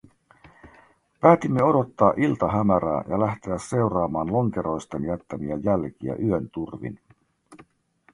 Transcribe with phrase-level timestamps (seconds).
[1.21, 6.99] Päätimme odottaa iltahämärää ja lähteä seuraamaan lonkeroisten jättämiä jälkiä yön turvin.